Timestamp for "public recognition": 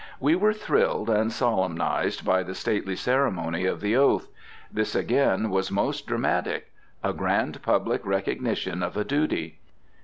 7.61-8.81